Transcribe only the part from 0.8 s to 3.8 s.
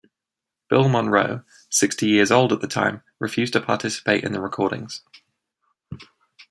Monroe, sixty years old at the time, refused to